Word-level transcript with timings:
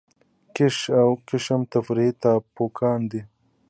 کیش 0.55 0.77
او 0.99 1.09
قشم 1.27 1.61
تفریحي 1.73 2.11
ټاپوګان 2.21 2.99
دي. 3.11 3.21